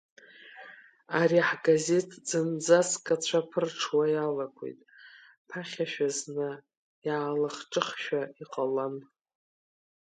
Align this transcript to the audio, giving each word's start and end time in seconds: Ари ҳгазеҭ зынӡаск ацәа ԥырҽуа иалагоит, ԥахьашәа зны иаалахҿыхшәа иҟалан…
Ари 1.19 1.39
ҳгазеҭ 1.49 2.09
зынӡаск 2.29 3.05
ацәа 3.15 3.39
ԥырҽуа 3.49 4.03
иалагоит, 4.13 4.79
ԥахьашәа 5.47 6.07
зны 6.15 6.49
иаалахҿыхшәа 7.05 8.21
иҟалан… 8.41 8.95